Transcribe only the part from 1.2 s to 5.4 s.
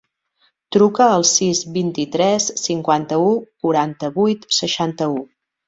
sis, vint-i-tres, cinquanta-u, quaranta-vuit, seixanta-u.